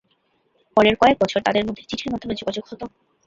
পরের 0.77 0.95
কয়েক 1.01 1.17
বছর 1.21 1.39
তাদের 1.43 1.63
মধ্যে 1.67 1.87
চিঠির 1.89 2.11
মাধ্যমে 2.13 2.39
যোগাযোগ 2.39 2.63
হত। 2.67 2.81